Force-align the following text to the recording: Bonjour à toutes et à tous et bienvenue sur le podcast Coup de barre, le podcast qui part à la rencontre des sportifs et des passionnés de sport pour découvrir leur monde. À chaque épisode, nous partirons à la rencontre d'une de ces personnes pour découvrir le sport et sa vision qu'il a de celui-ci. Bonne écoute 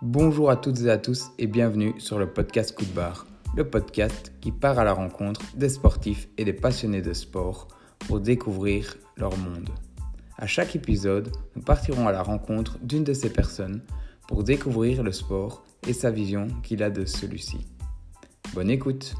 Bonjour 0.00 0.48
à 0.48 0.56
toutes 0.56 0.82
et 0.82 0.90
à 0.90 0.96
tous 0.96 1.32
et 1.40 1.48
bienvenue 1.48 1.92
sur 1.98 2.20
le 2.20 2.32
podcast 2.32 2.72
Coup 2.72 2.84
de 2.84 2.92
barre, 2.92 3.26
le 3.56 3.68
podcast 3.68 4.32
qui 4.40 4.52
part 4.52 4.78
à 4.78 4.84
la 4.84 4.92
rencontre 4.92 5.40
des 5.56 5.68
sportifs 5.68 6.28
et 6.38 6.44
des 6.44 6.52
passionnés 6.52 7.02
de 7.02 7.12
sport 7.12 7.66
pour 8.06 8.20
découvrir 8.20 8.96
leur 9.16 9.36
monde. 9.36 9.68
À 10.36 10.46
chaque 10.46 10.76
épisode, 10.76 11.32
nous 11.56 11.62
partirons 11.62 12.06
à 12.06 12.12
la 12.12 12.22
rencontre 12.22 12.78
d'une 12.80 13.02
de 13.02 13.12
ces 13.12 13.32
personnes 13.32 13.82
pour 14.28 14.44
découvrir 14.44 15.02
le 15.02 15.10
sport 15.10 15.64
et 15.84 15.92
sa 15.92 16.12
vision 16.12 16.46
qu'il 16.62 16.84
a 16.84 16.90
de 16.90 17.04
celui-ci. 17.04 17.66
Bonne 18.54 18.70
écoute 18.70 19.16